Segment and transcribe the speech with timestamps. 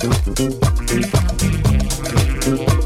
[0.00, 0.40] thank
[2.70, 2.79] you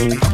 [0.00, 0.33] Ooh.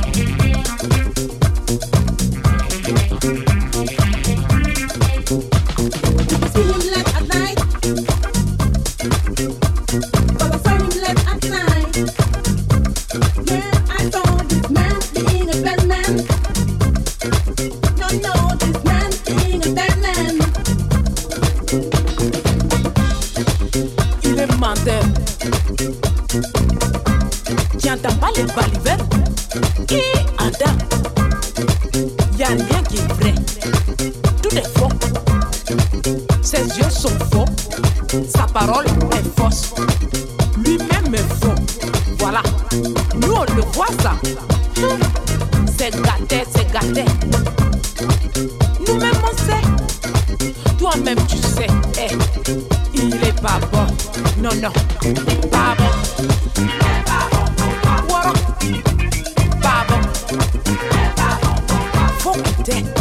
[62.63, 63.00] day.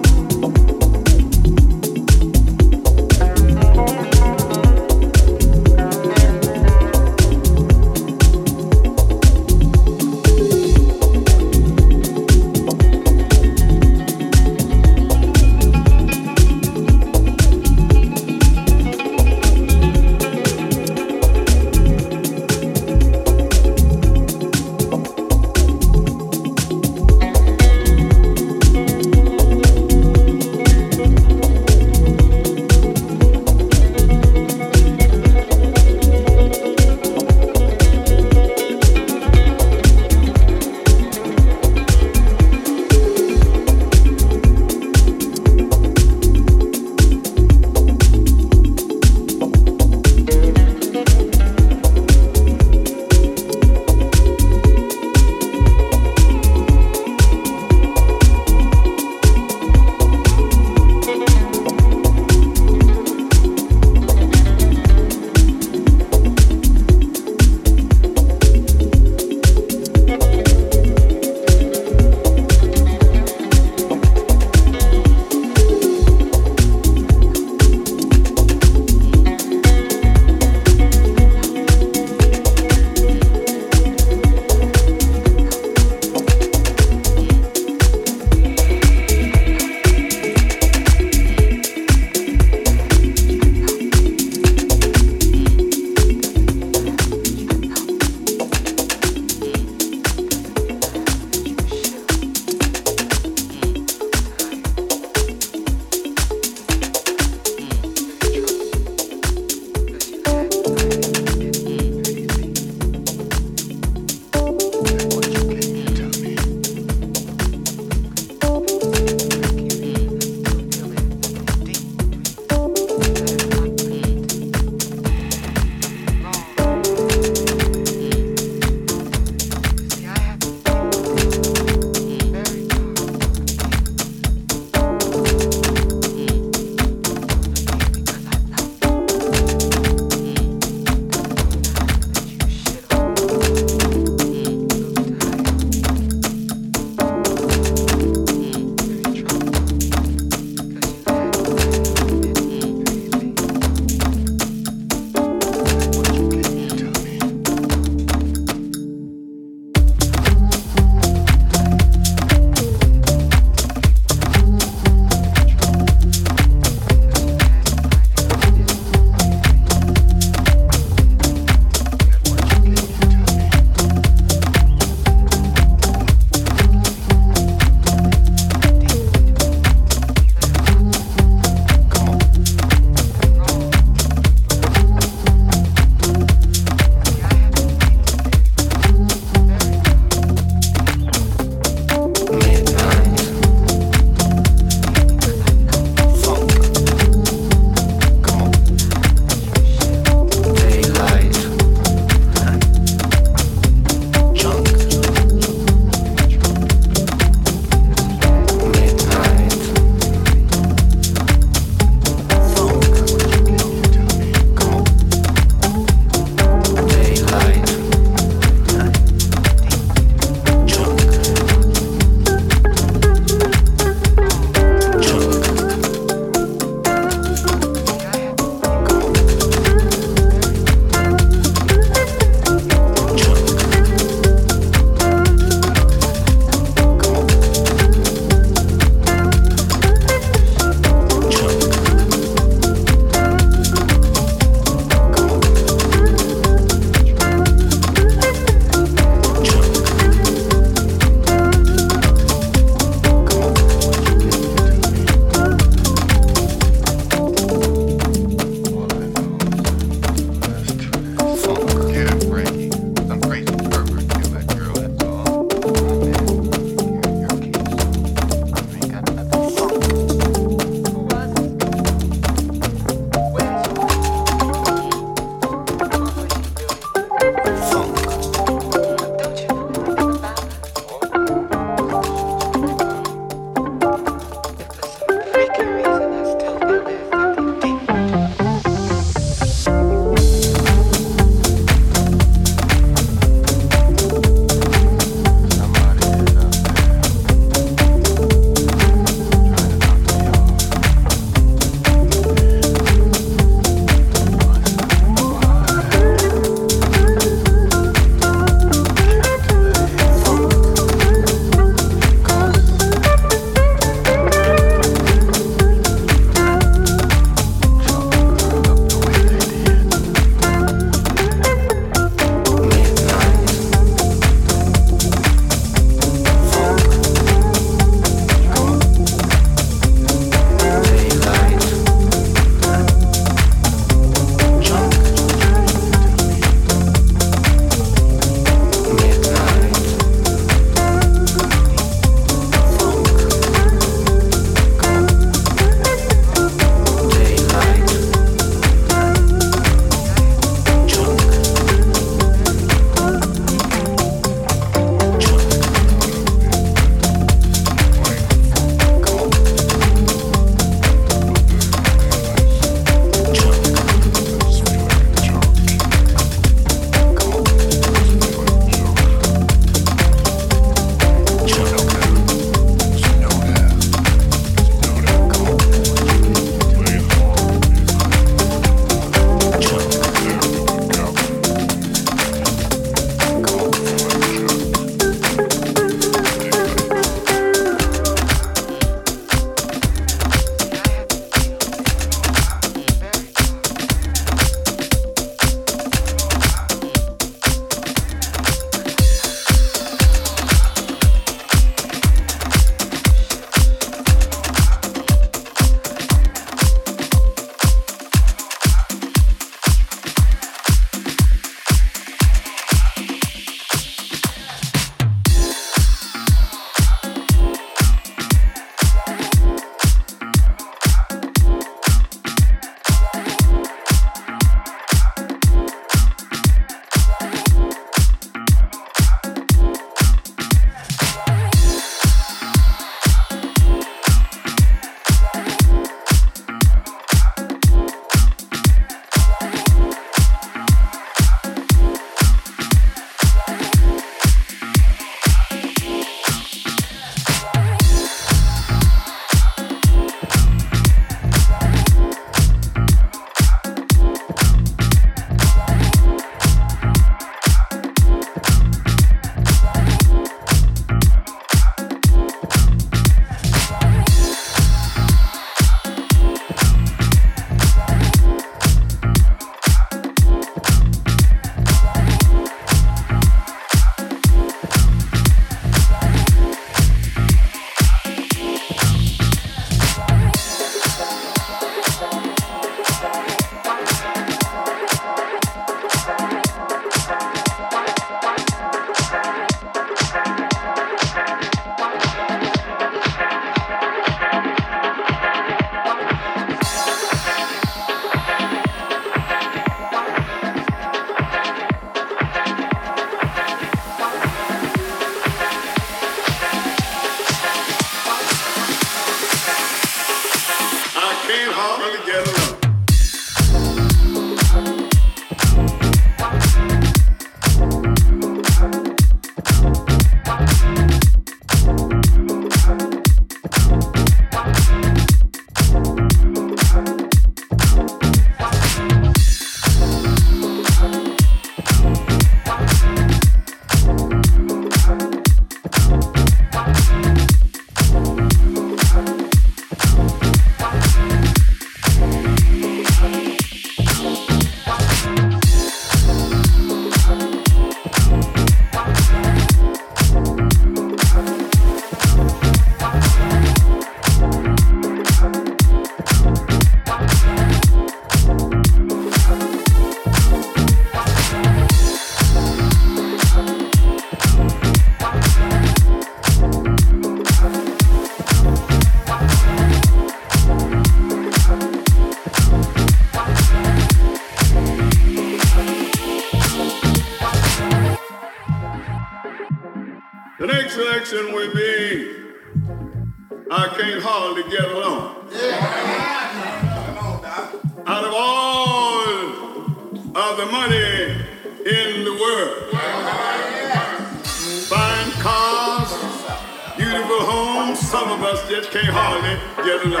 [596.92, 600.00] Beautiful homes, some of us just can't hardly get along.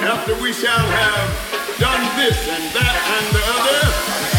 [0.00, 3.80] After we shall have done this and that and the other,